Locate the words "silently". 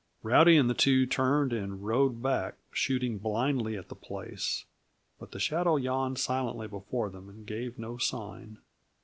6.17-6.67